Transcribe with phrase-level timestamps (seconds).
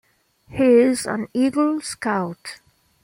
[0.49, 2.59] He is an Eagle Scout.